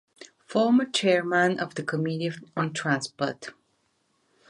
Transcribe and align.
Former 0.47 0.85
Chairman 0.85 1.59
of 1.59 1.75
the 1.75 1.83
Committee 1.83 2.31
on 2.57 2.73
Transport. 2.73 3.53